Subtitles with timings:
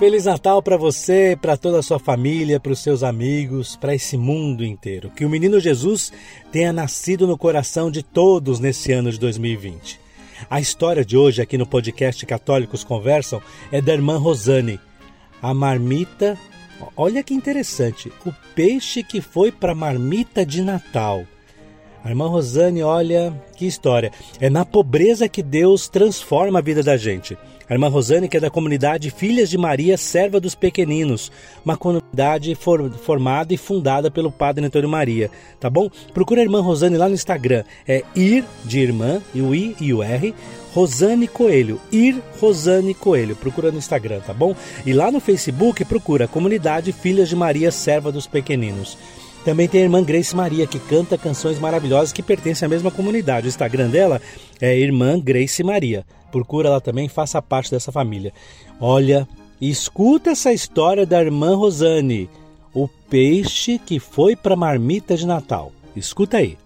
[0.00, 4.16] Feliz Natal para você, para toda a sua família, para os seus amigos, para esse
[4.16, 5.10] mundo inteiro.
[5.10, 6.10] Que o menino Jesus
[6.50, 10.00] tenha nascido no coração de todos nesse ano de 2020.
[10.48, 14.80] A história de hoje aqui no podcast Católicos Conversam é da irmã Rosane.
[15.42, 16.38] A marmita,
[16.96, 21.26] olha que interessante, o peixe que foi para a marmita de Natal.
[22.02, 24.10] A irmã Rosane, olha que história.
[24.40, 27.36] É na pobreza que Deus transforma a vida da gente.
[27.70, 31.30] A irmã Rosane, que é da comunidade Filhas de Maria, Serva dos Pequeninos,
[31.64, 35.88] uma comunidade for, formada e fundada pelo Padre Antônio Maria, tá bom?
[36.12, 39.94] Procura a irmã Rosane lá no Instagram, é ir de irmã, e o I e
[39.94, 40.34] o R,
[40.74, 44.52] Rosane Coelho, ir Rosane Coelho, procura no Instagram, tá bom?
[44.84, 48.98] E lá no Facebook procura Comunidade Filhas de Maria, Serva dos Pequeninos.
[49.44, 53.46] Também tem a irmã Grace Maria, que canta canções maravilhosas que pertencem à mesma comunidade.
[53.46, 54.20] O Instagram dela
[54.60, 56.04] é Irmã Grace Maria.
[56.30, 58.32] Procura ela também, faça parte dessa família.
[58.78, 59.26] Olha,
[59.60, 62.28] escuta essa história da irmã Rosane,
[62.74, 65.72] o peixe que foi para a marmita de Natal.
[65.96, 66.56] Escuta aí.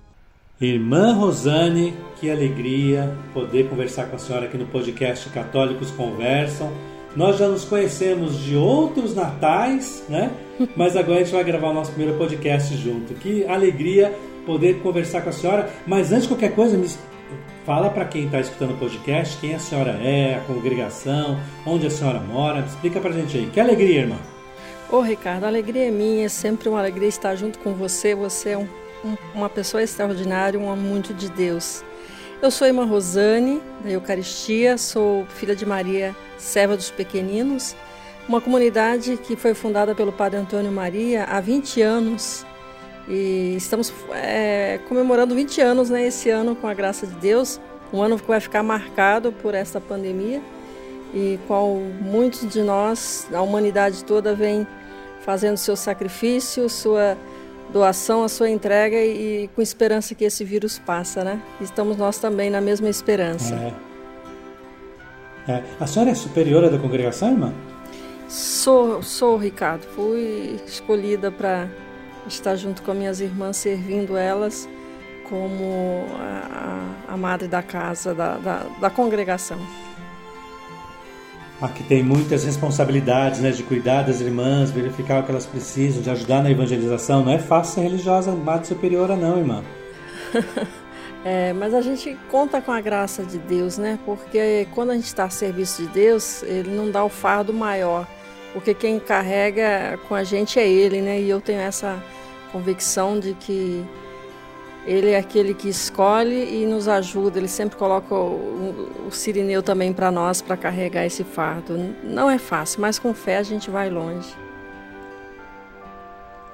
[0.61, 6.73] Irmã Rosane, que alegria poder conversar com a senhora aqui no podcast Católicos Conversam.
[7.17, 10.31] Nós já nos conhecemos de outros natais, né?
[10.77, 13.15] Mas agora a gente vai gravar o nosso primeiro podcast junto.
[13.15, 15.71] Que alegria poder conversar com a senhora.
[15.87, 16.89] Mas antes de qualquer coisa, me
[17.65, 21.91] fala para quem está escutando o podcast quem a senhora é, a congregação, onde a
[21.91, 22.61] senhora mora.
[22.61, 23.47] Explica para a gente aí.
[23.47, 24.17] Que alegria, irmã.
[24.91, 28.15] Ô Ricardo, a alegria é minha, é sempre uma alegria estar junto com você.
[28.15, 28.69] Você é um,
[29.05, 31.83] um, uma pessoa extraordinária, um homem muito de Deus.
[32.45, 37.75] Eu sou irmã Rosane, da Eucaristia, sou filha de Maria, serva dos pequeninos,
[38.29, 42.45] uma comunidade que foi fundada pelo Padre Antônio Maria há 20 anos.
[43.09, 47.59] E estamos é, comemorando 20 anos né, esse ano, com a graça de Deus,
[47.91, 50.43] um ano que vai ficar marcado por essa pandemia
[51.15, 54.67] e qual muitos de nós, a humanidade toda, vem
[55.23, 57.17] fazendo seu sacrifício, sua
[57.75, 61.43] doação, a sua entrega e, e, com esperança que esse vírus passa, né?
[61.61, 63.53] Estamos nós também na mesma esperança.
[63.57, 63.75] É.
[65.53, 65.63] É.
[65.81, 67.53] A senhora é superiora da congregação, irmã?
[68.29, 69.83] Sou, sou, Ricardo.
[69.89, 71.69] Fui escolhida para
[72.29, 74.69] estar junto com minhas irmãs, servindo elas
[75.29, 79.59] como a, a madre da casa, da, da, da congregação.
[81.65, 86.11] Aqui tem muitas responsabilidades, né, de cuidar das irmãs, verificar o que elas precisam, de
[86.11, 87.25] ajudar na evangelização.
[87.25, 89.65] Não é fácil ser religiosa, madre superiora, não, irmã.
[91.25, 93.99] é, mas a gente conta com a graça de Deus, né?
[94.05, 98.07] Porque quando a gente está a serviço de Deus, Ele não dá o fardo maior,
[98.53, 101.19] porque quem carrega com a gente é Ele, né?
[101.19, 101.99] E eu tenho essa
[102.53, 103.83] convicção de que
[104.87, 107.39] ele é aquele que escolhe e nos ajuda.
[107.39, 111.79] Ele sempre coloca o, o Sirineu também para nós, para carregar esse fardo.
[112.03, 114.35] Não é fácil, mas com fé a gente vai longe.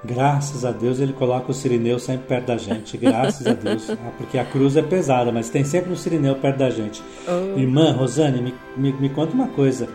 [0.03, 2.97] Graças a Deus ele coloca o Sirineu sempre perto da gente.
[2.97, 3.91] Graças a Deus.
[4.01, 7.03] Ah, porque a cruz é pesada, mas tem sempre um Sirineu perto da gente.
[7.29, 7.59] Oh.
[7.59, 9.89] Irmã Rosane, me, me, me conta uma coisa.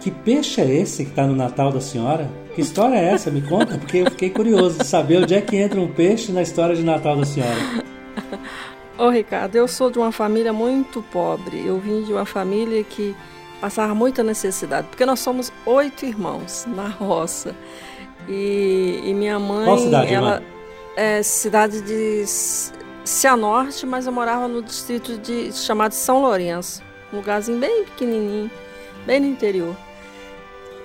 [0.00, 2.30] Que peixe é esse que está no Natal da senhora?
[2.54, 3.30] Que história é essa?
[3.30, 6.40] Me conta, porque eu fiquei curioso de saber onde é que entra um peixe na
[6.40, 7.84] história de Natal da senhora.
[8.96, 11.66] Ô Ricardo, eu sou de uma família muito pobre.
[11.66, 13.14] Eu vim de uma família que
[13.60, 17.56] passava muita necessidade, porque nós somos oito irmãos na roça.
[18.28, 19.64] E, e minha mãe.
[19.64, 20.46] Qual cidade, ela irmã?
[20.96, 22.24] é cidade de
[23.04, 26.82] Cianorte, mas eu morava no distrito de chamado São Lourenço,
[27.12, 28.50] um lugarzinho bem pequenininho,
[29.04, 29.76] bem no interior.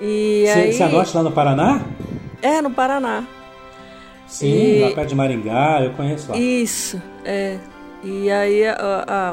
[0.01, 0.73] E Você, aí...
[0.73, 1.81] Cianorte lá no Paraná?
[2.41, 3.25] É, no Paraná.
[4.27, 4.79] Sim, e...
[4.81, 6.37] lá perto de Maringá, eu conheço lá.
[6.37, 7.57] Isso, é.
[8.03, 8.61] E aí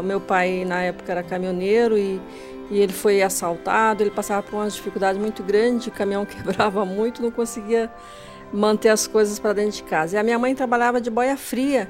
[0.01, 2.21] o meu pai na época era caminhoneiro e,
[2.69, 7.23] e ele foi assaltado, ele passava por uma dificuldade muito grande, o caminhão quebrava muito,
[7.23, 7.91] não conseguia
[8.53, 10.17] manter as coisas para dentro de casa.
[10.17, 11.89] E a minha mãe trabalhava de boia fria,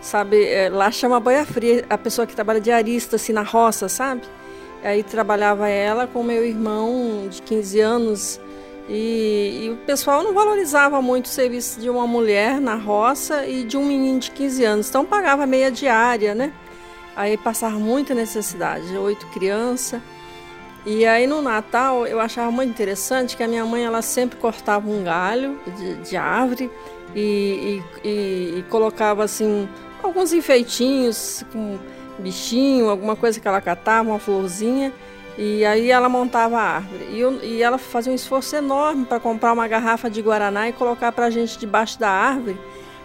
[0.00, 0.44] sabe?
[0.46, 4.22] É, lá chama boia fria, a pessoa que trabalha de arista, assim, na roça, sabe?
[4.82, 8.40] Aí trabalhava ela com meu irmão de 15 anos
[8.88, 13.64] e, e, o pessoal não valorizava muito o serviço de uma mulher na roça e
[13.64, 14.88] de um menino de 15 anos.
[14.88, 16.52] Então pagava meia diária, né?
[17.16, 20.00] Aí passava muita necessidade, oito crianças.
[20.84, 24.88] E aí no Natal eu achava muito interessante que a minha mãe ela sempre cortava
[24.88, 26.70] um galho de, de árvore
[27.12, 29.68] e, e, e, colocava assim
[30.00, 31.76] alguns enfeitinhos com
[32.18, 34.92] bichinho, alguma coisa que ela catava, uma florzinha,
[35.38, 37.06] e aí ela montava a árvore.
[37.10, 40.72] E, eu, e ela fazia um esforço enorme para comprar uma garrafa de guaraná e
[40.72, 42.58] colocar para a gente debaixo da árvore,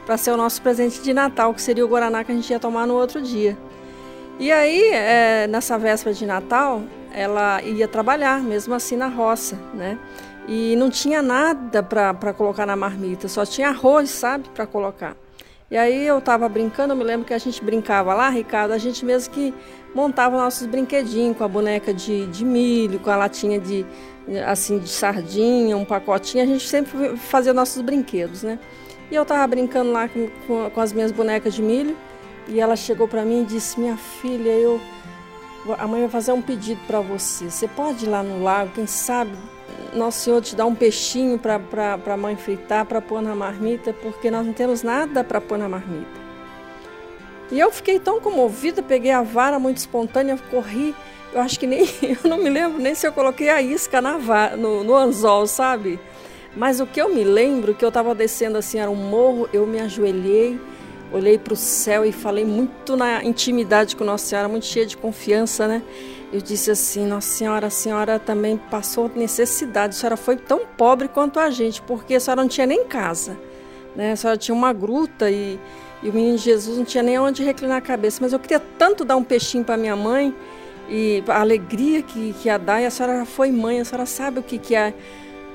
[0.05, 2.59] para ser o nosso presente de Natal, que seria o guaraná que a gente ia
[2.59, 3.57] tomar no outro dia.
[4.39, 6.81] E aí, é, nessa véspera de Natal,
[7.13, 9.99] ela ia trabalhar, mesmo assim na roça, né?
[10.47, 15.15] E não tinha nada para colocar na marmita, só tinha arroz, sabe, para colocar.
[15.71, 18.77] E aí eu estava brincando, eu me lembro que a gente brincava lá, Ricardo, a
[18.77, 19.53] gente mesmo que
[19.95, 23.85] montava nossos brinquedinhos com a boneca de, de milho, com a latinha de
[24.45, 28.59] assim de sardinha, um pacotinho, a gente sempre fazia nossos brinquedos, né?
[29.09, 31.95] E eu estava brincando lá com, com, com, as minhas bonecas de milho
[32.49, 34.79] e ela chegou para mim e disse: Minha filha, eu
[35.77, 37.49] a mãe vai fazer um pedido para você.
[37.49, 39.31] Você pode ir lá no lago, quem sabe
[39.93, 44.31] nosso Senhor te dá um peixinho para a mãe fritar, para pôr na marmita, porque
[44.31, 46.21] nós não temos nada para pôr na marmita.
[47.51, 50.95] E eu fiquei tão comovida, peguei a vara muito espontânea, corri.
[51.33, 54.17] Eu acho que nem, eu não me lembro nem se eu coloquei a isca na
[54.17, 55.99] vara, no, no anzol, sabe?
[56.55, 59.65] Mas o que eu me lembro, que eu estava descendo assim, era um morro, eu
[59.65, 60.59] me ajoelhei,
[61.11, 64.97] olhei para o céu e falei muito na intimidade com Nossa Senhora, muito cheia de
[64.97, 65.81] confiança, né?
[66.31, 71.07] Eu disse assim, Nossa Senhora, a senhora também passou necessidade, a senhora foi tão pobre
[71.07, 73.37] quanto a gente, porque a senhora não tinha nem casa,
[73.95, 74.13] né?
[74.13, 75.59] A senhora tinha uma gruta e,
[76.01, 79.03] e o menino Jesus não tinha nem onde reclinar a cabeça, mas eu queria tanto
[79.03, 80.33] dar um peixinho para minha mãe
[80.89, 84.39] e a alegria que, que ia dar, e a senhora foi mãe, a senhora sabe
[84.39, 84.93] o que, que é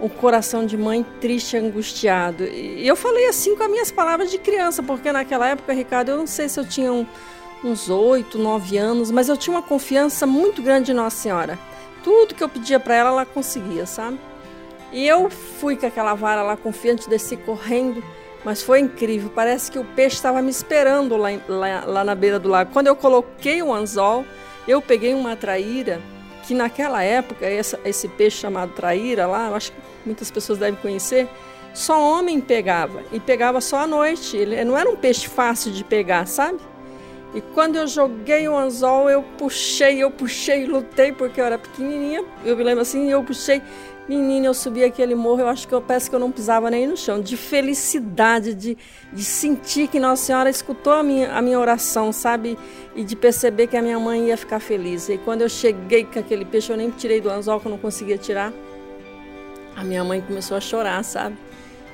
[0.01, 2.45] um coração de mãe triste, angustiado.
[2.45, 6.17] E eu falei assim com as minhas palavras de criança, porque naquela época, Ricardo, eu
[6.17, 7.07] não sei se eu tinha um
[7.65, 11.59] uns oito, nove anos, mas eu tinha uma confiança muito grande em Nossa Senhora.
[12.03, 14.19] Tudo que eu pedia para ela, ela conseguia, sabe?
[14.93, 18.03] E eu fui com aquela vara lá confiante, desci correndo,
[18.45, 19.31] mas foi incrível.
[19.35, 22.71] Parece que o peixe estava me esperando lá, lá, lá, na beira do lago.
[22.73, 24.25] Quando eu coloquei o anzol,
[24.69, 26.01] eu peguei uma traíra,
[26.47, 30.79] que naquela época, essa, esse peixe chamado traíra lá, eu acho que muitas pessoas devem
[30.81, 31.29] conhecer,
[31.75, 33.03] só homem pegava.
[33.13, 34.37] E pegava só à noite.
[34.37, 36.59] Ele não era um peixe fácil de pegar, sabe?
[37.35, 42.25] E quando eu joguei o anzol, eu puxei, eu puxei, lutei, porque eu era pequenininha.
[42.45, 43.61] Eu me lembro assim, eu puxei.
[44.09, 46.87] Menina, eu subi aquele morro, eu acho que eu peço que eu não pisava nem
[46.87, 48.79] no chão, de felicidade, de,
[49.13, 52.57] de sentir que Nossa Senhora escutou a minha, a minha oração, sabe?
[52.95, 55.09] E de perceber que a minha mãe ia ficar feliz.
[55.09, 57.79] E quando eu cheguei com aquele peixe, eu nem tirei do anzol, que eu não
[57.79, 58.53] conseguia tirar.
[59.75, 61.37] A minha mãe começou a chorar, sabe?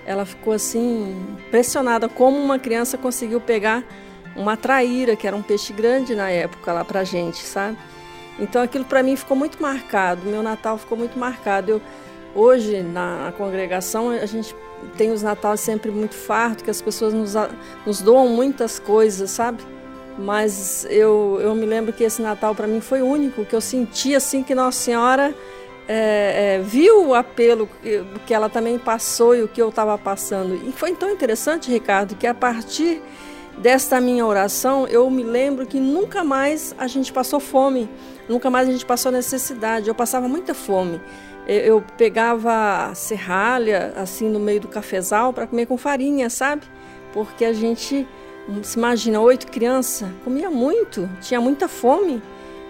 [0.04, 1.16] Ela ficou assim,
[1.46, 3.82] impressionada como uma criança conseguiu pegar
[4.36, 7.78] uma traíra, que era um peixe grande na época lá pra gente, sabe?
[8.38, 11.72] Então aquilo para mim ficou muito marcado, meu Natal ficou muito marcado.
[11.72, 11.82] Eu,
[12.34, 14.54] hoje na congregação a gente
[14.96, 17.34] tem os natais sempre muito farto, que as pessoas nos,
[17.86, 19.62] nos doam muitas coisas, sabe?
[20.18, 24.14] Mas eu, eu me lembro que esse Natal para mim foi único, que eu senti
[24.14, 25.34] assim que Nossa Senhora
[25.88, 29.96] é, é, viu o apelo que, que ela também passou e o que eu estava
[29.96, 30.54] passando.
[30.54, 33.00] E foi tão interessante, Ricardo, que a partir
[33.58, 37.88] desta minha oração, eu me lembro que nunca mais a gente passou fome,
[38.28, 39.88] nunca mais a gente passou necessidade.
[39.88, 41.00] Eu passava muita fome.
[41.52, 46.62] Eu pegava serralha assim no meio do cafezal para comer com farinha, sabe?
[47.12, 48.06] Porque a gente,
[48.62, 52.22] se imagina, oito crianças, comia muito, tinha muita fome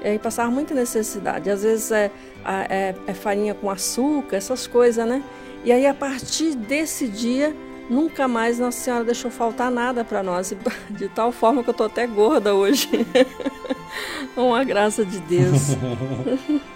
[0.05, 1.49] e passava muita necessidade.
[1.49, 2.11] Às vezes é,
[2.69, 5.23] é, é farinha com açúcar, essas coisas, né?
[5.65, 7.55] E aí a partir desse dia
[7.93, 10.55] Nunca mais Nossa Senhora deixou faltar nada para nós,
[10.91, 12.89] de tal forma que eu tô até gorda hoje.
[14.37, 15.77] Uma graça de Deus.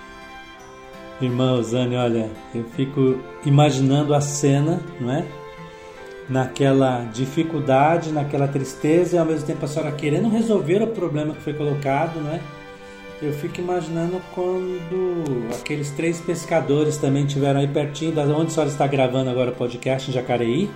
[1.21, 5.25] Irmã Osane, olha, eu fico imaginando a cena, não é?
[6.29, 11.41] Naquela dificuldade, naquela tristeza e ao mesmo tempo a senhora querendo resolver o problema que
[11.41, 12.41] foi colocado, não é?
[13.23, 18.71] Eu fico imaginando quando aqueles três pescadores também tiveram aí pertinho da onde a senhora
[18.71, 20.69] está gravando agora o podcast em Jacareí,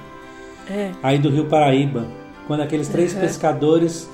[0.71, 0.93] é.
[1.03, 2.07] aí do Rio Paraíba,
[2.47, 3.21] quando aqueles três uhum.
[3.21, 4.09] pescadores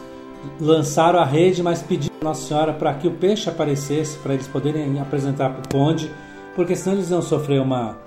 [0.60, 4.46] lançaram a rede, mas pediram a Nossa Senhora para que o peixe aparecesse, para eles
[4.46, 6.10] poderem apresentar para o conde,
[6.54, 7.98] porque senão eles iam sofrer uma,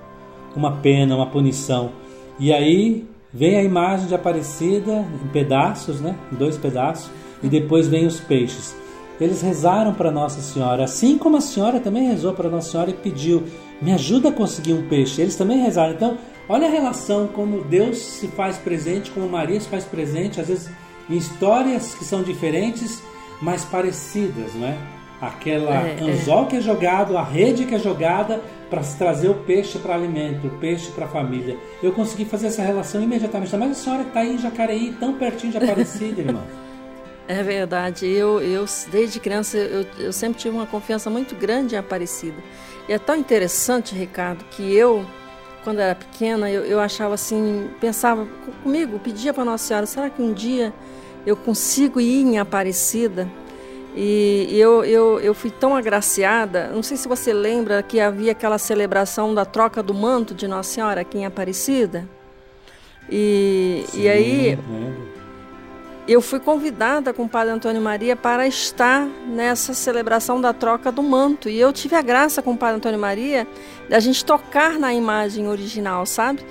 [0.55, 1.91] uma pena, uma punição.
[2.39, 6.15] E aí vem a imagem de Aparecida em pedaços, né?
[6.31, 7.10] em dois pedaços,
[7.43, 8.75] e depois vem os peixes.
[9.19, 12.93] Eles rezaram para Nossa Senhora, assim como a senhora também rezou para Nossa Senhora e
[12.93, 13.43] pediu:
[13.81, 15.22] me ajuda a conseguir um peixe.
[15.22, 15.93] Eles também rezaram.
[15.93, 16.17] Então,
[16.51, 20.72] Olha a relação como Deus se faz presente, como Maria se faz presente, às vezes
[21.10, 23.01] em histórias que são diferentes,
[23.42, 24.78] mas parecidas, não é?
[25.22, 26.04] Aquela é, é.
[26.04, 26.48] anzol é.
[26.48, 30.48] que é jogado, a rede que é jogada para se trazer o peixe para alimento,
[30.48, 31.58] o peixe para a família.
[31.84, 33.58] Eu consegui fazer essa relação imediatamente.
[33.58, 36.42] Mas a senhora está aí em Jacareí, tão pertinho de Aparecida, irmã.
[37.28, 38.08] É verdade.
[38.08, 42.38] Eu, eu desde criança, eu, eu sempre tive uma confiança muito grande em Aparecida.
[42.88, 45.06] E é tão interessante, Ricardo, que eu
[45.63, 48.28] quando era pequena, eu, eu achava assim, pensava
[48.63, 50.74] comigo, pedia para Nossa Senhora, será que um dia
[51.26, 53.30] eu consigo ir em Aparecida?
[53.96, 58.58] E eu, eu, eu fui tão agraciada, não sei se você lembra que havia aquela
[58.58, 62.08] celebração da troca do manto de Nossa Senhora aqui em Aparecida.
[63.10, 64.60] E, Sim, e aí
[66.08, 71.04] eu fui convidada com o Padre Antônio Maria para estar nessa celebração da troca do
[71.04, 71.48] manto.
[71.50, 73.48] E eu tive a graça com o Padre Antônio Maria
[73.88, 76.44] da gente tocar na imagem original, sabe?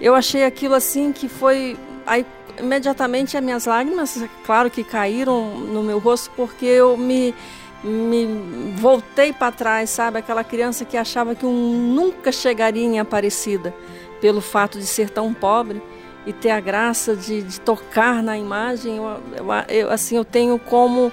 [0.00, 1.76] Eu achei aquilo assim que foi.
[2.06, 2.24] Aí
[2.60, 7.34] imediatamente as minhas lágrimas, claro que caíram no meu rosto, porque eu me,
[7.82, 10.18] me voltei para trás, sabe?
[10.18, 13.74] Aquela criança que achava que um nunca chegaria em Aparecida,
[14.20, 15.82] pelo fato de ser tão pobre
[16.26, 18.96] e ter a graça de, de tocar na imagem.
[18.96, 21.10] Eu, eu, eu, assim, eu tenho como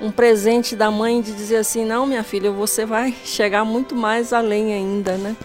[0.00, 4.32] um presente da mãe de dizer assim: não, minha filha, você vai chegar muito mais
[4.32, 5.36] além ainda, né?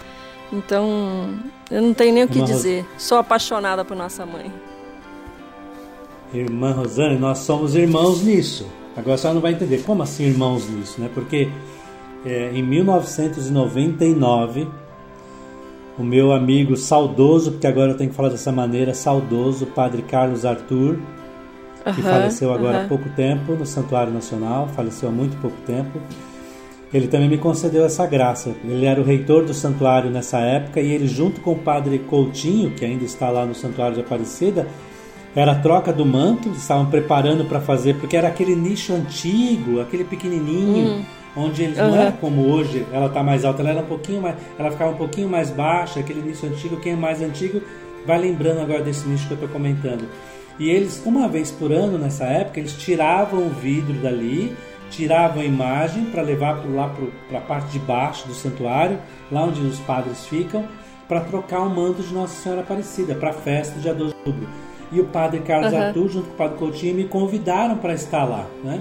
[0.52, 1.38] Então,
[1.70, 2.84] eu não tenho nem o que dizer.
[2.98, 4.52] Sou apaixonada por nossa mãe.
[6.34, 8.66] Irmã Rosane, nós somos irmãos nisso.
[8.96, 11.10] Agora a senhora não vai entender como assim irmãos nisso, né?
[11.12, 11.48] Porque
[12.24, 14.68] é, em 1999,
[15.98, 20.44] o meu amigo saudoso, porque agora eu tenho que falar dessa maneira, saudoso, Padre Carlos
[20.44, 20.98] Arthur,
[21.84, 22.84] que uhum, faleceu agora uhum.
[22.84, 26.00] há pouco tempo no Santuário Nacional, faleceu há muito pouco tempo.
[26.92, 28.54] Ele também me concedeu essa graça.
[28.64, 32.72] Ele era o reitor do santuário nessa época e ele, junto com o Padre Coutinho,
[32.72, 34.66] que ainda está lá no Santuário de Aparecida,
[35.34, 40.04] era a troca do manto, estavam preparando para fazer, porque era aquele nicho antigo, aquele
[40.04, 41.04] pequenininho, hum.
[41.36, 41.88] onde eles uhum.
[41.88, 44.90] não era como hoje, ela está mais alta, ela era um pouquinho mais, ela ficava
[44.90, 47.62] um pouquinho mais baixa, aquele nicho antigo, quem é mais antigo
[48.06, 50.06] vai lembrando agora desse nicho que eu estou comentando.
[50.58, 54.54] E eles, uma vez por ano nessa época, eles tiravam o vidro dali,
[54.90, 56.94] tiravam a imagem para levar para lá
[57.28, 58.98] para a parte de baixo do santuário,
[59.30, 60.66] lá onde os padres ficam,
[61.08, 64.48] para trocar o manto de Nossa Senhora Aparecida, para a festa de 12 de outubro
[64.92, 65.80] e o padre Carlos uhum.
[65.80, 68.80] Arthur, junto com o padre Coutinho, me convidaram para estar lá, né?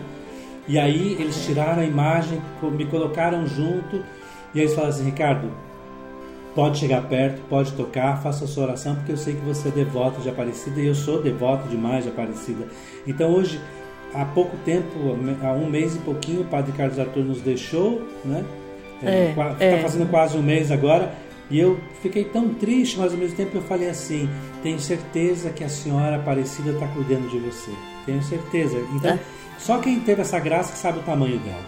[0.67, 4.03] E aí eles tiraram a imagem, me colocaram junto,
[4.53, 5.49] e aí eles falaram assim, Ricardo,
[6.53, 9.71] pode chegar perto, pode tocar, faça a sua oração, porque eu sei que você é
[9.71, 12.67] devoto de Aparecida e eu sou devoto demais de Aparecida.
[13.07, 13.59] Então hoje,
[14.13, 14.87] há pouco tempo,
[15.43, 18.43] há um mês e pouquinho, o padre Carlos Arthur nos deixou, né?
[18.97, 19.81] Está é, é, é.
[19.81, 21.11] fazendo quase um mês agora,
[21.51, 24.29] e eu fiquei tão triste, mas ao mesmo tempo eu falei assim:
[24.63, 27.71] tenho certeza que a senhora Aparecida está cuidando de você.
[28.05, 28.77] Tenho certeza.
[28.95, 29.19] Então, é.
[29.59, 31.65] só quem teve essa graça sabe o tamanho dela.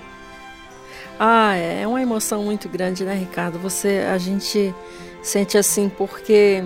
[1.19, 3.59] Ah, é, é uma emoção muito grande, né, Ricardo?
[3.59, 4.73] Você, a gente
[5.21, 6.63] sente assim porque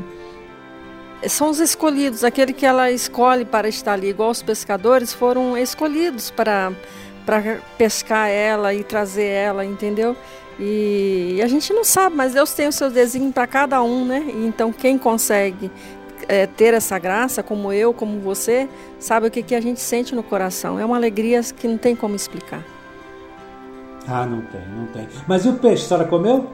[1.28, 6.30] são os escolhidos, aquele que ela escolhe para estar ali, igual os pescadores foram escolhidos
[6.30, 6.72] para
[7.26, 10.16] para pescar ela e trazer ela, entendeu?
[10.60, 14.26] E a gente não sabe, mas Deus tem o seu desenho para cada um, né?
[14.46, 15.72] Então quem consegue
[16.28, 18.68] é, ter essa graça, como eu, como você,
[19.00, 20.80] sabe o que, que a gente sente no coração.
[20.80, 22.64] É uma alegria que não tem como explicar.
[24.08, 25.08] Ah, não tem, não tem.
[25.28, 26.48] Mas e o peixe, a senhora comeu?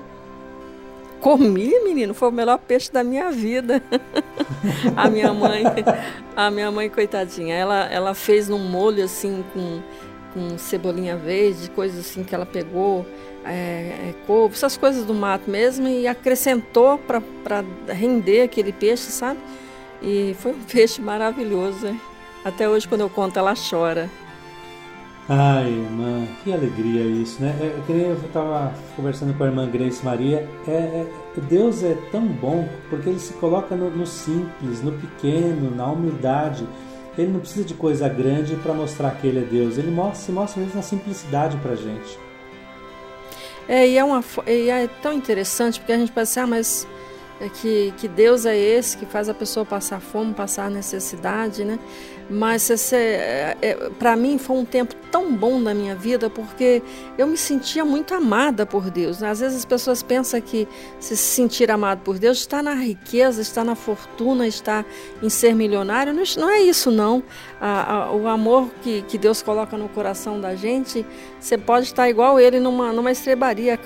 [1.22, 3.82] Comi, menino, foi o melhor peixe da minha vida.
[4.98, 5.64] a minha mãe,
[6.36, 9.80] a minha mãe, coitadinha, ela, ela fez num molho assim com,
[10.34, 13.06] com cebolinha verde, coisas assim que ela pegou
[13.46, 19.40] é, é, couve, essas coisas do mato mesmo, e acrescentou para render aquele peixe, sabe?
[20.02, 21.88] E foi um peixe maravilhoso.
[21.88, 22.00] Hein?
[22.44, 24.10] Até hoje, quando eu conto, ela chora.
[25.30, 27.56] Ai, irmã, que alegria isso, né?
[27.62, 30.46] É, eu estava conversando com a irmã Grace Maria.
[30.68, 31.08] É, é,
[31.50, 36.68] Deus é tão bom porque ele se coloca no, no simples, no pequeno, na humildade.
[37.18, 39.78] Ele não precisa de coisa grande para mostrar que ele é Deus.
[39.78, 42.20] Ele mostra, se mostra mesmo na simplicidade para gente.
[43.68, 46.88] É, e é, uma, e é tão interessante porque a gente pensa, ah, mas
[47.40, 51.78] é que, que Deus é esse que faz a pessoa passar fome, passar necessidade, né?
[52.30, 56.82] Mas é, é, para mim foi um tempo tão bom na minha vida porque
[57.18, 59.22] eu me sentia muito amada por Deus.
[59.22, 60.68] Às vezes as pessoas pensam que
[61.00, 64.86] se sentir amado por Deus está na riqueza, está na fortuna, está
[65.22, 66.14] em ser milionário.
[66.38, 67.22] Não, é isso, não.
[67.60, 71.06] A, a, o amor que, que Deus coloca no coração da gente,
[71.44, 73.78] você pode estar igual ele numa, numa estrebaria,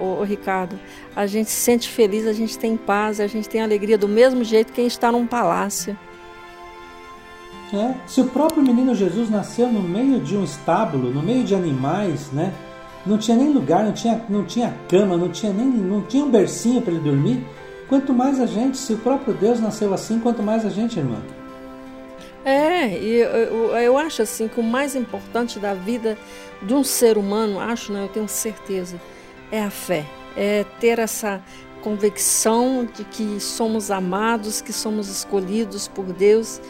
[0.00, 0.80] o Ricardo.
[1.14, 4.42] A gente se sente feliz, a gente tem paz, a gente tem alegria do mesmo
[4.42, 5.94] jeito que quem está num palácio.
[7.74, 11.54] É, se o próprio menino Jesus nasceu no meio de um estábulo, no meio de
[11.54, 12.54] animais, né?
[13.04, 16.30] Não tinha nem lugar, não tinha, não tinha cama, não tinha nem não tinha um
[16.30, 17.44] bercinho para ele dormir.
[17.86, 21.18] Quanto mais a gente, se o próprio Deus nasceu assim, quanto mais a gente, irmã.
[22.44, 26.18] É, e eu, eu, acho assim que o mais importante da vida
[26.62, 29.00] de um ser humano, acho, não, eu tenho certeza,
[29.50, 30.04] é a fé.
[30.36, 31.42] É ter essa
[31.82, 36.60] convicção de que somos amados, que somos escolhidos por Deus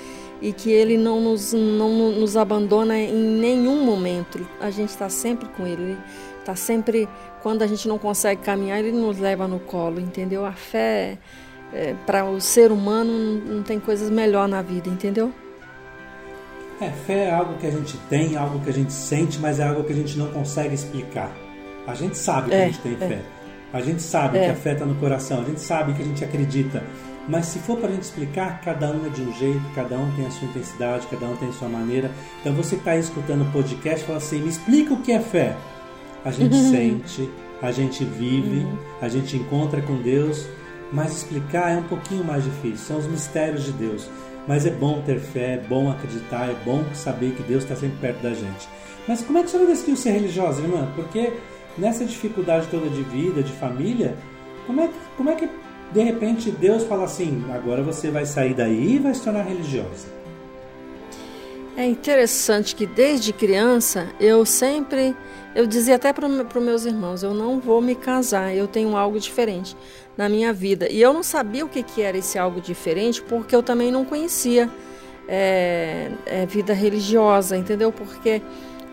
[0.40, 4.46] e que Ele não nos, não nos abandona em nenhum momento.
[4.60, 5.96] A gente está sempre com Ele.
[6.38, 7.08] Está sempre,
[7.42, 10.44] quando a gente não consegue caminhar, Ele nos leva no colo, entendeu?
[10.44, 11.18] A fé,
[11.72, 15.32] é, para o ser humano, não tem coisas melhor na vida, entendeu?
[16.80, 19.64] É, fé é algo que a gente tem, algo que a gente sente, mas é
[19.64, 21.32] algo que a gente não consegue explicar.
[21.86, 22.96] A gente sabe que é, a gente tem é.
[22.96, 23.22] fé.
[23.72, 24.44] A gente sabe é.
[24.44, 26.82] que a fé está no coração, a gente sabe que a gente acredita.
[27.28, 30.10] Mas se for para a gente explicar, cada um é de um jeito, cada um
[30.12, 32.10] tem a sua intensidade, cada um tem a sua maneira.
[32.40, 35.56] Então você que está escutando o podcast, fala assim: me explica o que é fé.
[36.24, 36.70] A gente uhum.
[36.70, 37.30] sente,
[37.62, 38.78] a gente vive, uhum.
[39.00, 40.46] a gente encontra com Deus,
[40.92, 42.78] mas explicar é um pouquinho mais difícil.
[42.78, 44.08] São os mistérios de Deus.
[44.46, 47.96] Mas é bom ter fé, é bom acreditar, é bom saber que Deus está sempre
[47.98, 48.68] perto da gente.
[49.08, 50.90] Mas como é que a senhora decidiu ser religiosa, irmã?
[50.94, 51.32] Porque
[51.78, 54.16] nessa dificuldade toda de vida, de família,
[54.66, 55.48] como é, como é que
[55.92, 60.12] de repente Deus fala assim: agora você vai sair daí e vai se tornar religiosa?
[61.76, 65.16] É interessante que desde criança eu sempre,
[65.56, 66.28] eu dizia até para
[66.60, 69.76] meus irmãos, eu não vou me casar, eu tenho algo diferente
[70.16, 70.88] na minha vida.
[70.90, 74.04] E eu não sabia o que, que era esse algo diferente porque eu também não
[74.04, 74.70] conhecia
[75.28, 77.90] é, é, vida religiosa, entendeu?
[77.90, 78.42] Porque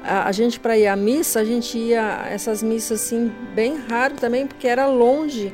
[0.04, 4.16] a, a gente para ir à missa, a gente ia essas missas assim bem raro
[4.16, 5.54] também porque era longe.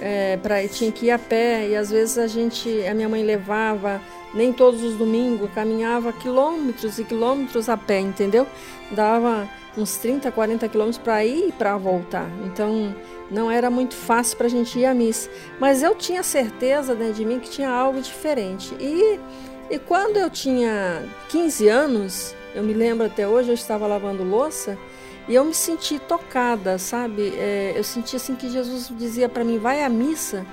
[0.00, 3.24] É, para tinha que ir a pé e às vezes a gente a minha mãe
[3.24, 4.00] levava
[4.32, 8.46] nem todos os domingos caminhava quilômetros e quilômetros a pé entendeu
[8.92, 9.48] dava
[9.80, 12.94] uns 30 40 quilômetros para ir e para voltar então
[13.30, 15.30] não era muito fácil para a gente ir à missa.
[15.60, 18.74] Mas eu tinha certeza dentro de mim que tinha algo diferente.
[18.80, 19.20] E,
[19.70, 24.78] e quando eu tinha 15 anos, eu me lembro até hoje, eu estava lavando louça
[25.28, 27.34] e eu me senti tocada, sabe?
[27.36, 30.46] É, eu senti assim que Jesus dizia para mim: vai à missa,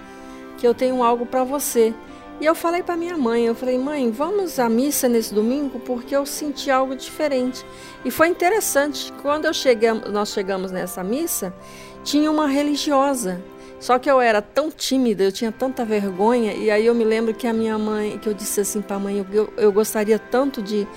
[0.58, 1.94] que eu tenho algo para você.
[2.40, 6.16] E eu falei para minha mãe, eu falei, mãe, vamos à missa nesse domingo porque
[6.16, 7.66] eu senti algo diferente.
[8.04, 11.54] E foi interessante, quando eu cheguei, nós chegamos nessa missa,
[12.04, 13.42] tinha uma religiosa.
[13.80, 17.34] Só que eu era tão tímida, eu tinha tanta vergonha, e aí eu me lembro
[17.34, 20.62] que a minha mãe, que eu disse assim para a mãe, eu, eu gostaria tanto
[20.62, 20.88] de,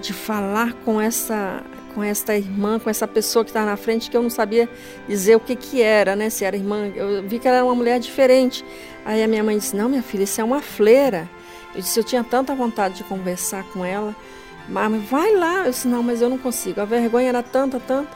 [0.00, 1.62] de falar com essa
[1.94, 4.68] com esta irmã, com essa pessoa que está na frente, que eu não sabia
[5.08, 6.28] dizer o que que era, né?
[6.28, 8.64] Se era irmã, eu vi que ela era uma mulher diferente.
[9.04, 11.28] Aí a minha mãe disse: "Não, minha filha, isso é uma fleira".
[11.74, 14.14] Eu disse: "Eu tinha tanta vontade de conversar com ela,
[14.68, 15.64] mas vai lá".
[15.64, 16.80] Eu disse: "Não, mas eu não consigo.
[16.80, 18.10] A vergonha era tanta, tanta".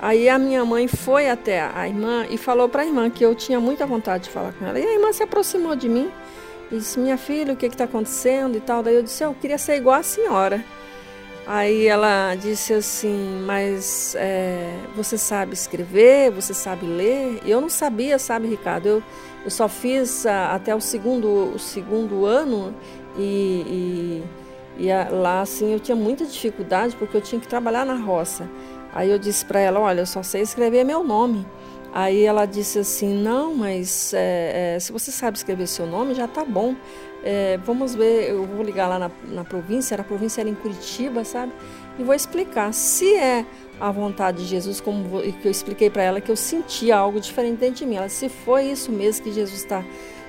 [0.00, 3.34] Aí a minha mãe foi até a irmã e falou para a irmã que eu
[3.34, 4.78] tinha muita vontade de falar com ela.
[4.78, 6.10] E a irmã se aproximou de mim
[6.70, 8.82] e disse: Minha filha, o que está acontecendo e tal.
[8.82, 10.62] Daí eu disse: Eu queria ser igual a senhora.
[11.46, 17.40] Aí ela disse assim: Mas é, você sabe escrever, você sabe ler?
[17.44, 18.86] E eu não sabia, sabe, Ricardo?
[18.86, 19.02] Eu,
[19.44, 22.74] eu só fiz a, até o segundo, o segundo ano
[23.18, 24.22] e,
[24.78, 27.94] e, e a, lá assim eu tinha muita dificuldade porque eu tinha que trabalhar na
[27.94, 28.48] roça.
[28.94, 31.44] Aí eu disse para ela, olha, eu só sei escrever meu nome.
[31.92, 36.26] Aí ela disse assim, não, mas é, é, se você sabe escrever seu nome, já
[36.26, 36.74] tá bom.
[37.26, 41.24] É, vamos ver, eu vou ligar lá na, na província, a província era em Curitiba,
[41.24, 41.52] sabe?
[41.98, 42.72] E vou explicar.
[42.74, 43.46] Se é
[43.80, 47.58] a vontade de Jesus, como que eu expliquei para ela, que eu sentia algo diferente
[47.58, 47.96] dentro de mim.
[47.96, 49.82] Ela, se foi isso mesmo que Jesus está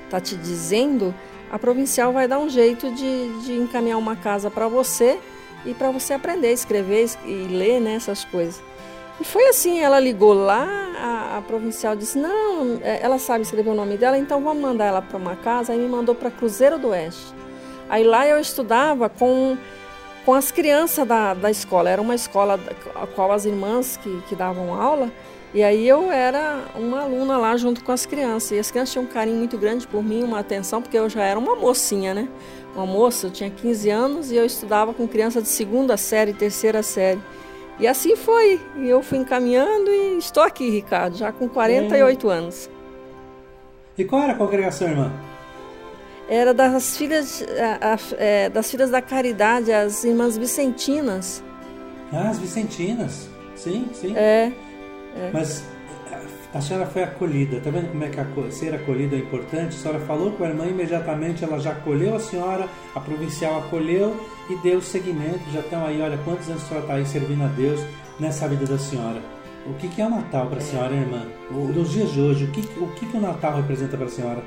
[0.10, 1.13] tá te dizendo,
[1.51, 5.19] a provincial vai dar um jeito de, de encaminhar uma casa para você
[5.65, 8.62] e para você aprender a escrever e ler né, essas coisas.
[9.19, 13.69] E foi assim, ela ligou lá, a, a, provincial disse, não, é, ela sabe escrever
[13.69, 16.78] o nome dela, então vamos mandar ela para uma casa, aí me mandou para Cruzeiro
[16.78, 17.34] do Oeste.
[17.89, 19.58] Aí lá eu estudava com,
[20.25, 22.60] com as crianças da, da escola, era uma escola
[22.93, 25.10] a qual as irmãs que, que davam aula,
[25.54, 29.06] e aí eu era uma aluna lá junto com as crianças, e as crianças tinham
[29.06, 32.28] um carinho muito grande por mim, uma atenção, porque eu já era uma mocinha, né?
[32.75, 36.84] uma moça, eu tinha 15 anos e eu estudava com criança de segunda série, terceira
[36.84, 37.21] série.
[37.79, 38.59] E assim foi.
[38.77, 42.33] E eu fui encaminhando e estou aqui, Ricardo, já com 48 é.
[42.33, 42.69] anos.
[43.97, 45.11] E qual era a congregação, irmã?
[46.27, 47.43] Era das filhas,
[47.81, 51.43] a, a, é, das filhas da caridade, as irmãs Vicentinas.
[52.11, 53.29] Ah, as Vicentinas.
[53.55, 54.15] Sim, sim.
[54.15, 54.51] É.
[55.15, 55.29] é.
[55.31, 55.63] Mas
[56.55, 57.57] a senhora foi acolhida.
[57.57, 59.75] Está vendo como é que ser acolhida é importante?
[59.75, 64.15] A senhora falou com a irmã, imediatamente ela já acolheu a senhora, a provincial acolheu
[64.49, 65.41] e deu seguimento.
[65.51, 67.81] Já estão aí, olha, quantos anos a senhora está aí servindo a Deus
[68.17, 69.21] nessa vida da senhora?
[69.67, 71.23] O que, que é o Natal para a senhora, irmã?
[71.51, 74.43] Nos dias de hoje, o que, o que, que o Natal representa para a senhora?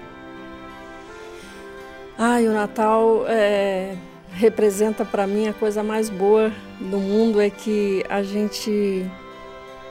[2.16, 3.96] Ai, o Natal é,
[4.32, 9.04] representa para mim a coisa mais boa do mundo é que a gente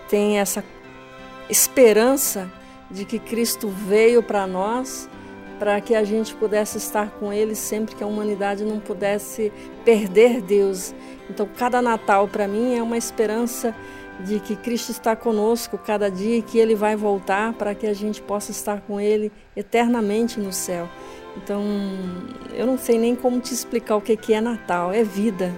[0.10, 0.64] tem essa
[1.50, 2.52] esperança
[2.90, 5.10] de que Cristo veio para nós
[5.60, 9.52] para que a gente pudesse estar com Ele sempre que a humanidade não pudesse
[9.84, 10.94] perder Deus.
[11.30, 13.76] Então, cada Natal para mim é uma esperança
[14.20, 17.94] de que Cristo está conosco cada dia e que Ele vai voltar para que a
[17.94, 20.88] gente possa estar com Ele eternamente no céu.
[21.36, 21.64] Então,
[22.54, 25.54] eu não sei nem como te explicar o que é Natal, é vida.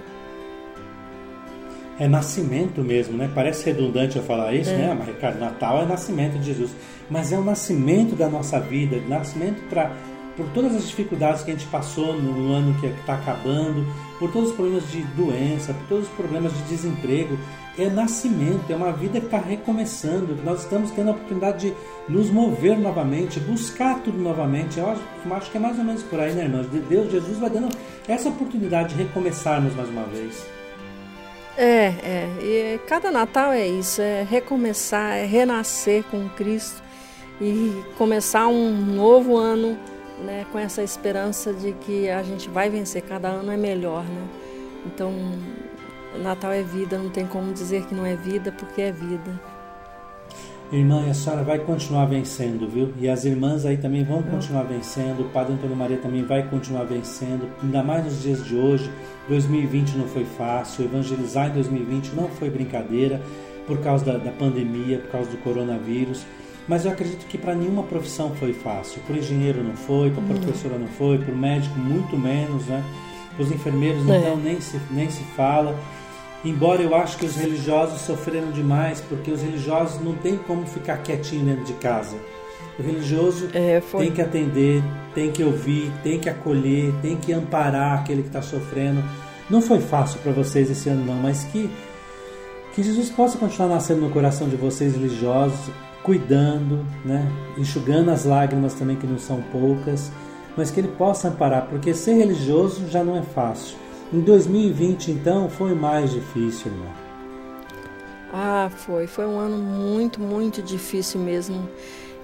[2.00, 3.30] É nascimento mesmo, né?
[3.34, 4.76] Parece redundante eu falar isso, é.
[4.78, 4.96] né?
[4.98, 6.70] Mas, Ricardo, Natal é nascimento de Jesus.
[7.10, 9.94] Mas é o nascimento da nossa vida, nascimento para
[10.34, 13.86] por todas as dificuldades que a gente passou no ano que está acabando,
[14.18, 17.38] por todos os problemas de doença, por todos os problemas de desemprego.
[17.76, 21.74] É nascimento, é uma vida que está recomeçando, que nós estamos tendo a oportunidade de
[22.08, 24.78] nos mover novamente, buscar tudo novamente.
[24.78, 26.66] Eu acho, eu acho que é mais ou menos por aí, né, irmãos?
[26.66, 27.68] Deus, Jesus vai dando
[28.08, 30.59] essa oportunidade de recomeçarmos mais uma vez.
[31.62, 32.28] É, é.
[32.40, 36.82] E cada Natal é isso, é recomeçar, é renascer com Cristo
[37.38, 39.78] e começar um novo ano
[40.24, 44.28] né, com essa esperança de que a gente vai vencer, cada ano é melhor, né?
[44.86, 45.12] Então,
[46.22, 49.38] Natal é vida, não tem como dizer que não é vida, porque é vida.
[50.72, 52.92] Irmã, a senhora vai continuar vencendo, viu?
[52.96, 56.84] E as irmãs aí também vão continuar vencendo, o Padre Antônio Maria também vai continuar
[56.84, 58.88] vencendo, ainda mais nos dias de hoje.
[59.28, 63.20] 2020 não foi fácil, evangelizar em 2020 não foi brincadeira,
[63.66, 66.24] por causa da, da pandemia, por causa do coronavírus.
[66.68, 69.02] Mas eu acredito que para nenhuma profissão foi fácil.
[69.02, 72.66] Para o engenheiro não foi, para a professora não foi, para o médico muito menos,
[72.66, 72.84] né?
[73.34, 74.18] Para os enfermeiros é.
[74.18, 75.76] então nem se, nem se fala.
[76.44, 80.98] Embora eu acho que os religiosos sofreram demais, porque os religiosos não tem como ficar
[80.98, 82.16] quietinho dentro de casa.
[82.78, 84.82] O religioso é, tem que atender,
[85.14, 89.04] tem que ouvir, tem que acolher, tem que amparar aquele que está sofrendo.
[89.50, 91.70] Não foi fácil para vocês esse ano não, mas que
[92.74, 95.58] que Jesus possa continuar nascendo no coração de vocês religiosos,
[96.02, 97.30] cuidando, né?
[97.58, 100.10] enxugando as lágrimas também, que não são poucas,
[100.56, 103.76] mas que ele possa amparar, porque ser religioso já não é fácil.
[104.12, 106.92] Em 2020, então, foi mais difícil, irmão.
[108.32, 109.06] Ah, foi.
[109.06, 111.68] Foi um ano muito, muito difícil mesmo.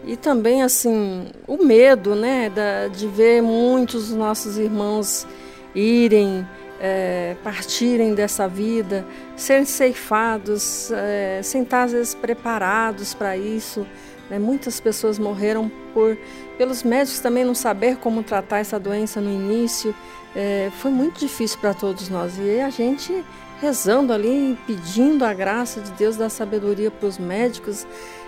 [0.04, 5.26] E também, assim, o medo, né, da, de ver muitos dos nossos irmãos
[5.74, 6.46] irem
[6.80, 9.04] é, partirem dessa vida,
[9.36, 13.86] serem ceifados, é, sem estar às vezes preparados para isso.
[14.30, 14.38] Né?
[14.38, 16.16] Muitas pessoas morreram por
[16.58, 19.94] pelos médicos também não saber como tratar essa doença no início.
[20.34, 23.24] É, foi muito difícil para todos nós e a gente
[23.60, 27.86] rezando ali, pedindo a graça de Deus da sabedoria para os médicos,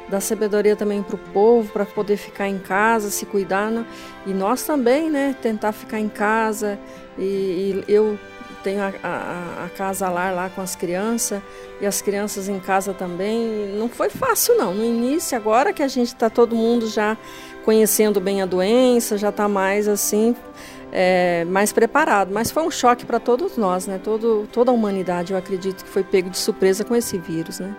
[0.09, 3.71] da sabedoria também para o povo, para poder ficar em casa, se cuidar.
[3.71, 3.85] Né?
[4.27, 5.37] E nós também, né?
[5.43, 6.79] Tentar ficar em casa.
[7.19, 8.19] E, e eu
[8.63, 11.41] tenho a, a, a, casa lá, lá com as crianças
[11.81, 13.75] e as crianças em casa também.
[13.77, 14.75] Não foi fácil não.
[14.75, 17.17] No início, agora que a gente está todo mundo já
[17.65, 20.35] conhecendo bem a doença, já está mais assim,
[20.93, 22.33] é, mais preparado.
[22.33, 24.01] Mas foi um choque para todos nós, né?
[24.03, 27.75] Todo, toda a humanidade, eu acredito que foi pego de surpresa com esse vírus, né?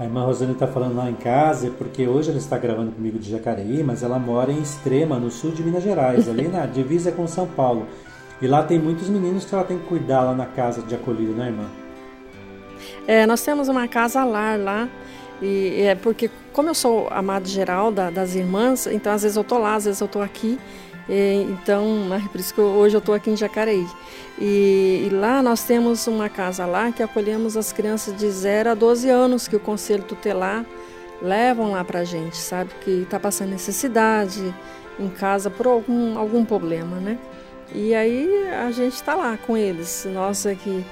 [0.00, 3.30] A irmã Rosane está falando lá em casa, porque hoje ela está gravando comigo de
[3.30, 7.26] Jacareí, mas ela mora em Extrema, no sul de Minas Gerais, ali na divisa com
[7.26, 7.86] São Paulo.
[8.40, 11.32] E lá tem muitos meninos que ela tem que cuidar lá na casa de acolhida,
[11.32, 11.66] né, irmã?
[13.06, 14.88] É, nós temos uma casa lar lá.
[15.42, 19.44] E é porque, como eu sou amado geral da, das irmãs, então às vezes eu
[19.44, 20.58] tô lá, às vezes eu tô aqui.
[21.08, 23.86] E, então, é por isso que eu, hoje eu estou aqui em Jacareí.
[24.38, 28.74] E, e, lá nós temos uma casa lá que acolhemos as crianças de 0 a
[28.74, 30.64] 12 anos, que o Conselho Tutelar
[31.20, 32.70] levam lá para a gente, sabe?
[32.82, 34.54] Que está passando necessidade
[34.98, 37.18] em casa por algum, algum problema, né?
[37.74, 40.84] E aí a gente está lá com eles, nós que,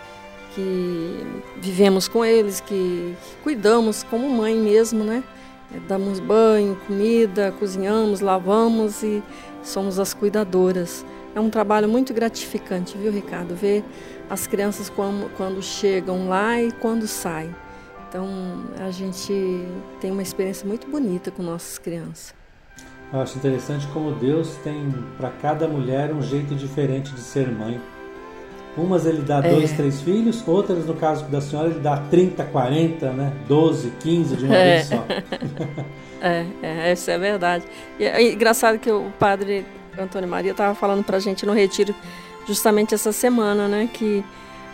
[0.54, 5.24] que vivemos com eles, que, que cuidamos como mãe mesmo, né?
[5.74, 9.22] É, damos banho, comida, cozinhamos, lavamos e
[9.62, 11.04] somos as cuidadoras.
[11.34, 13.54] É um trabalho muito gratificante, viu, Ricardo?
[13.54, 13.84] Ver
[14.30, 17.54] as crianças quando, quando chegam lá e quando saem.
[18.08, 18.26] Então,
[18.78, 19.32] a gente
[20.00, 22.37] tem uma experiência muito bonita com nossas crianças.
[23.12, 27.80] Eu acho interessante como Deus tem para cada mulher um jeito diferente de ser mãe.
[28.76, 29.50] Umas ele dá é.
[29.50, 33.32] dois, três filhos, outras, no caso da senhora, ele dá 30, 40, né?
[33.48, 34.74] 12, 15 de uma é.
[34.74, 35.04] vez só.
[36.20, 37.64] é, é, isso é verdade.
[37.98, 39.66] E é engraçado que o padre
[39.98, 41.94] Antônio Maria estava falando para a gente no retiro
[42.46, 43.88] justamente essa semana, né?
[43.92, 44.22] Que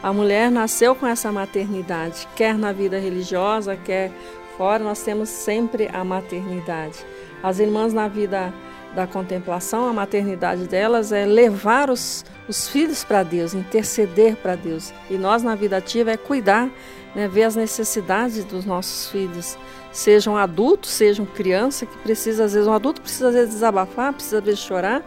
[0.03, 4.13] a mulher nasceu com essa maternidade, quer na vida religiosa, quer
[4.57, 7.05] fora, nós temos sempre a maternidade.
[7.43, 8.53] As irmãs na vida
[8.95, 14.95] da contemplação, a maternidade delas é levar os, os filhos para Deus, interceder para Deus.
[15.11, 16.71] E nós na vida ativa é cuidar,
[17.15, 19.59] né, ver as necessidades dos nossos filhos,
[19.93, 24.39] sejam adultos, sejam criança, que precisa, às vezes, um adulto precisa, às vezes, desabafar, precisa,
[24.39, 25.05] às vezes, chorar,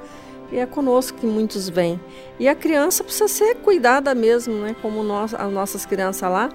[0.52, 2.00] e é conosco que muitos vêm.
[2.40, 4.76] E a criança precisa ser cuidada mesmo, né?
[4.82, 6.50] Como nós, as nossas crianças lá,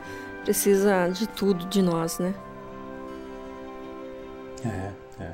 [0.45, 2.35] precisa de tudo de nós, né?
[4.65, 5.31] É, é.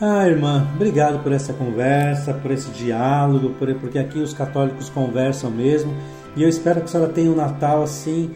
[0.00, 5.50] Ah, irmã, obrigado por essa conversa, por esse diálogo, por, porque aqui os católicos conversam
[5.50, 5.94] mesmo.
[6.36, 8.30] E eu espero que a senhora tenha um Natal assim,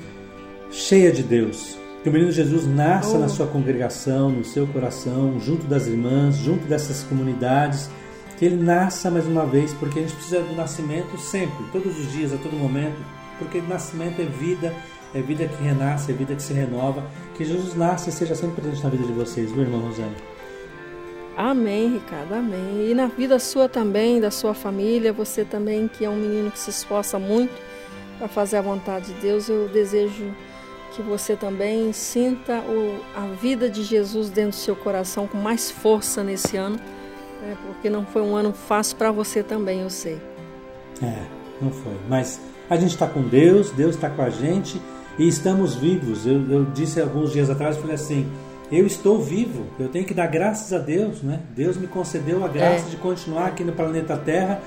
[0.70, 1.78] cheia de Deus.
[2.02, 3.20] Que o menino Jesus nasça oh.
[3.20, 7.90] na sua congregação, no seu coração, junto das irmãs, junto dessas comunidades.
[8.38, 12.10] Que ele nasça mais uma vez, porque a gente precisa do nascimento sempre, todos os
[12.10, 12.96] dias, a todo momento.
[13.38, 14.74] Porque nascimento é vida,
[15.14, 17.02] é vida que renasce, é vida que se renova.
[17.36, 20.14] Que Jesus nasça e seja sempre presente na vida de vocês, viu, irmão Rosane?
[21.36, 22.90] Amém, Ricardo, amém.
[22.90, 26.58] E na vida sua também, da sua família, você também, que é um menino que
[26.58, 27.54] se esforça muito
[28.18, 30.34] para fazer a vontade de Deus, eu desejo
[30.94, 35.70] que você também sinta o, a vida de Jesus dentro do seu coração com mais
[35.70, 36.76] força nesse ano,
[37.40, 40.20] né, porque não foi um ano fácil para você também, eu sei.
[41.02, 41.22] É,
[41.62, 41.96] não foi.
[42.08, 44.80] Mas a gente está com Deus, Deus está com a gente
[45.20, 46.26] e estamos vivos.
[46.26, 48.26] Eu, eu disse alguns dias atrás, falei assim,
[48.72, 51.40] eu estou vivo, eu tenho que dar graças a Deus, né?
[51.54, 52.90] Deus me concedeu a graça é.
[52.90, 54.62] de continuar aqui no planeta Terra.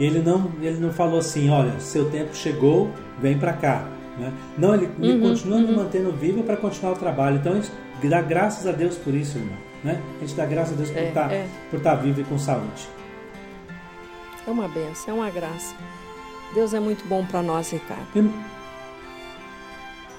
[0.00, 2.90] Ele não, ele não falou assim, olha, seu tempo chegou,
[3.20, 3.86] vem para cá.
[4.18, 4.32] Né?
[4.56, 5.66] Não, ele, uhum, ele continua uhum.
[5.66, 7.36] me mantendo vivo para continuar o trabalho.
[7.36, 7.70] Então, a gente
[8.04, 9.58] dá graças a Deus por isso, irmão.
[9.84, 10.00] Né?
[10.16, 11.46] A gente dá graças a Deus por, é, estar, tá, é.
[11.68, 12.88] por estar tá vivo e com saúde.
[14.46, 15.74] É uma benção, é uma graça.
[16.54, 18.06] Deus é muito bom para nós, Ricardo.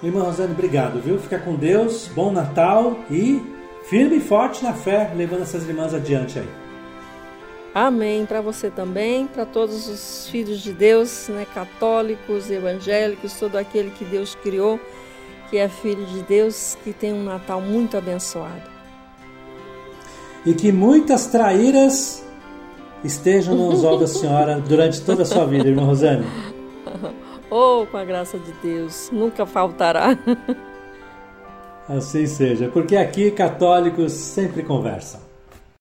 [0.01, 1.19] Irmã Rosane, obrigado, viu?
[1.19, 3.41] Fica com Deus, bom Natal e
[3.89, 6.47] firme e forte na fé, levando essas irmãs adiante aí.
[7.73, 8.25] Amém.
[8.25, 14.05] Para você também, para todos os filhos de Deus, né, católicos, evangélicos, todo aquele que
[14.05, 14.79] Deus criou,
[15.49, 18.69] que é filho de Deus, que tem um Natal muito abençoado.
[20.45, 22.23] E que muitas traíras
[23.03, 26.25] estejam no anzol da senhora durante toda a sua vida, irmã Rosane.
[27.49, 30.17] Oh, com a graça de Deus, nunca faltará.
[31.89, 35.28] Assim seja, porque aqui católicos sempre conversam.